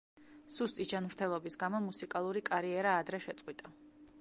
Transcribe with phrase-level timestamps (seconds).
[0.53, 3.75] სუსტი ჯანმრთელობის გამო მუსიკალური კარიერა ადრე შეწყვიტა.